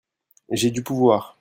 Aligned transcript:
J'ai 0.49 0.71
du 0.71 0.81
pouvoir. 0.81 1.29